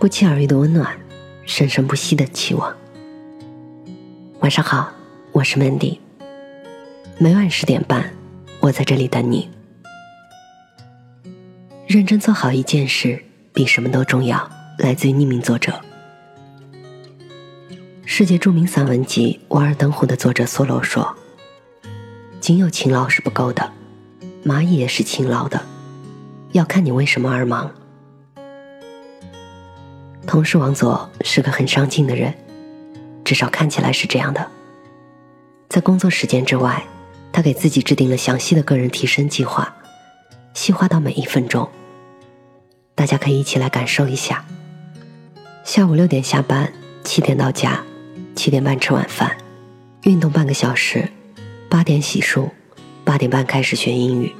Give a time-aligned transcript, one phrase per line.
[0.00, 0.96] 不期而遇的温暖，
[1.44, 2.72] 生生不息的期望。
[4.38, 4.92] 晚上好，
[5.32, 5.98] 我是 Mandy。
[7.18, 8.08] 每晚十点半，
[8.60, 9.50] 我在这里等你。
[11.88, 13.20] 认真做好一件事，
[13.52, 14.48] 比什么都重要。
[14.78, 15.80] 来自于匿名作者，
[18.04, 21.12] 世界著名散文集《瓦尔登湖》的作者梭罗说
[22.38, 23.72] ：“仅有勤劳是不够的，
[24.44, 25.60] 蚂蚁也是勤劳的，
[26.52, 27.68] 要看你为什么而忙。”
[30.28, 32.34] 同事王佐是个很上进的人，
[33.24, 34.46] 至少看起来是这样的。
[35.70, 36.84] 在工作时间之外，
[37.32, 39.74] 他给自己制定了详细的个人提升计划，
[40.52, 41.66] 细化到每一分钟。
[42.94, 44.44] 大家可以一起来感受一下：
[45.64, 46.70] 下午六点下班，
[47.02, 47.82] 七点到家，
[48.36, 49.34] 七点半吃晚饭，
[50.02, 51.08] 运动半个小时，
[51.70, 52.50] 八点洗漱，
[53.02, 54.36] 八点半开始学英语，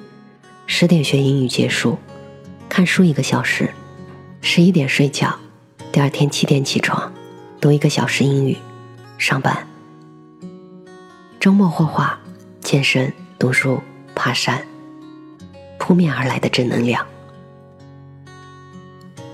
[0.66, 1.96] 十点学英语结束，
[2.68, 3.70] 看书一个小时，
[4.42, 5.34] 十一点睡觉。
[5.90, 7.10] 第二天七点起床，
[7.60, 8.56] 读一个小时英语，
[9.16, 9.66] 上班。
[11.40, 12.20] 周末画画、
[12.60, 13.80] 健身、读书、
[14.14, 14.62] 爬山，
[15.78, 17.06] 扑面而来的正能量。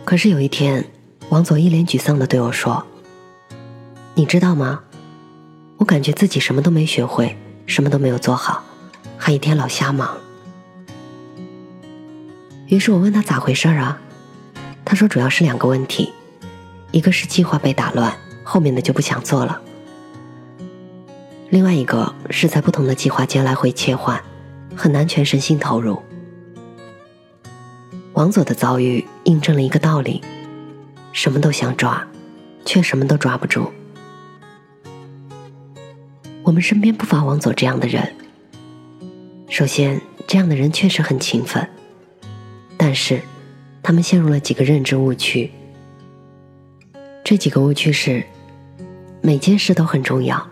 [0.05, 0.85] 可是有一天，
[1.29, 2.87] 王佐一脸沮丧的对我说
[4.15, 4.85] ：“你知道吗？
[5.79, 8.63] 我感觉自己什么都没学会，什么都没有做好，
[9.19, 10.17] 还一天老瞎忙。”
[12.69, 14.01] 于是我问他咋回事儿啊？
[14.85, 16.13] 他说主要是两个问题。
[16.95, 19.61] 一个是计划被打乱，后面的就不想做了；
[21.51, 24.23] 另外一个是在不同的计划间来回切换，
[24.77, 26.01] 很难全身心投入。
[28.13, 30.23] 王佐的遭遇印证了一个道理：
[31.11, 32.07] 什么都想抓，
[32.65, 33.73] 却什么都抓不住。
[36.45, 38.15] 我们身边不乏王佐这样的人。
[39.49, 41.69] 首先，这样的人确实很勤奋，
[42.77, 43.21] 但是
[43.83, 45.51] 他们陷入了几个认知误区。
[47.25, 48.23] 这几个误区是：
[49.23, 50.47] 每件事都很重要，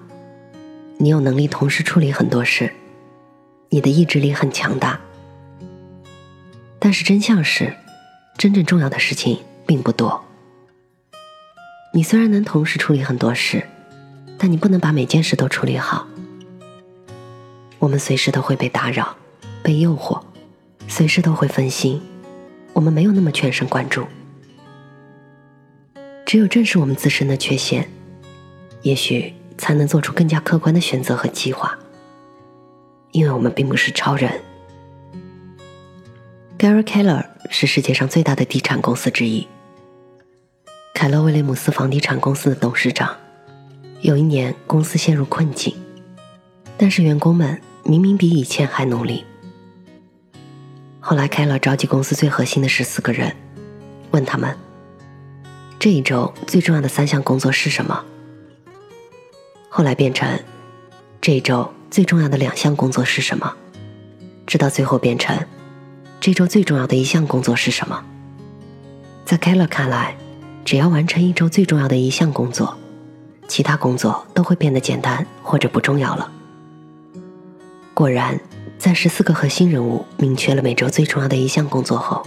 [0.97, 2.73] 你有能力同时处理很多事，
[3.69, 4.99] 你的意志力很强大。
[6.79, 7.77] 但是真相是，
[8.39, 10.25] 真正重要的事情并不多。
[11.93, 13.69] 你虽然能同时处理很多事，
[14.39, 16.07] 但你不能把每件事都处理好。
[17.81, 19.15] 我们随时都会被打扰、
[19.63, 20.23] 被诱惑，
[20.89, 22.01] 随时都会分心，
[22.73, 24.07] 我们没有那么全神贯注。
[26.33, 27.87] 只有正视我们自身的缺陷，
[28.81, 31.79] 也许才能做出更加客观的选择和计划。
[33.11, 34.41] 因为我们并不是超人。
[36.59, 39.47] Gary Keller 是世界上最大的地产公司之一，
[40.95, 43.15] 凯勒威廉姆斯房地产公司的董事长。
[44.01, 45.77] 有一年，公司陷入困境，
[46.79, 49.27] 但是员工们明明比以前还努力。
[50.99, 53.37] 后来，凯勒召集公司最核心的十四个人，
[54.13, 54.57] 问他们。
[55.83, 58.05] 这一周最重要的三项工作是什么？
[59.69, 60.39] 后来变成
[61.21, 63.53] 这一周最重要的两项工作是什么？
[64.47, 65.37] 直到最后变成
[66.21, 68.01] 这周最重要的一项工作是什么？
[69.25, 70.17] 在凯勒看来，
[70.65, 72.79] 只要完成一周最重要的一项工作，
[73.49, 76.31] 其他工作都会变得简单或者不重要了。
[77.93, 78.39] 果然，
[78.79, 82.25] 在十四个核心人物明确了每周最重要的一项工作后，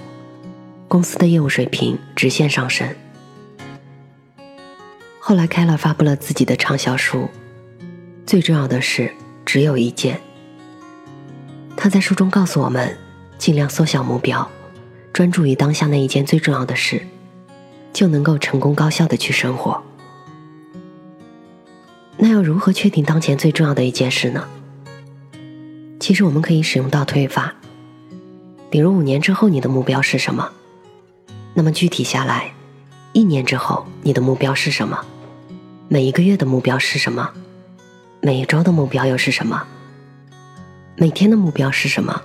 [0.89, 2.93] 公司的业务水平直线上升。
[5.27, 7.27] 后来，凯勒发布了自己的畅销书。
[8.27, 9.11] 最重要的是，
[9.43, 10.21] 只有一件。
[11.75, 12.95] 他在书中告诉我们，
[13.39, 14.47] 尽量缩小目标，
[15.11, 17.01] 专注于当下那一件最重要的事，
[17.91, 19.81] 就能够成功高效的去生活。
[22.17, 24.47] 那要如何确定当前最重要的一件事呢？
[25.99, 27.55] 其实我们可以使用倒推法。
[28.69, 30.51] 比如五年之后你的目标是什么？
[31.55, 32.53] 那么具体下来，
[33.11, 35.03] 一年之后你的目标是什么？
[35.87, 37.31] 每一个月的目标是什么？
[38.19, 39.67] 每一周的目标又是什么？
[40.97, 42.23] 每天的目标是什么？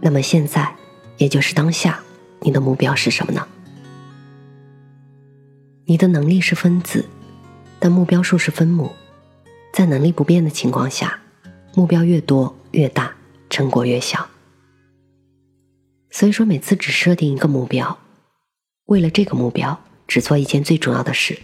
[0.00, 0.72] 那么现在，
[1.16, 2.00] 也就是当下，
[2.40, 3.44] 你的目标是什么呢？
[5.86, 7.04] 你的能力是分子，
[7.80, 8.92] 但目标数是分母。
[9.72, 11.18] 在能力不变的情况下，
[11.74, 13.12] 目标越多越大，
[13.50, 14.28] 成果越小。
[16.10, 17.98] 所以说，每次只设定一个目标，
[18.84, 21.36] 为了这个目标，只做一件最重要的事。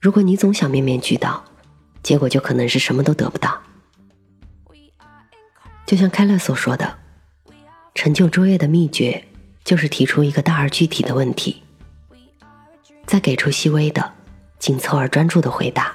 [0.00, 1.44] 如果你总想面面俱到，
[2.02, 3.60] 结果就可能是什么都得不到。
[5.84, 6.98] 就像开勒所说的，
[7.94, 9.26] 成就卓越的秘诀
[9.64, 11.62] 就是提出一个大而具体的问题，
[13.06, 14.12] 再给出细微的、
[14.58, 15.94] 紧凑而专注的回答。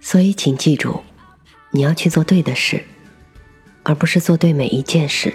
[0.00, 1.02] 所以，请记住，
[1.72, 2.82] 你要去做对的事，
[3.82, 5.34] 而不是做对每一件事。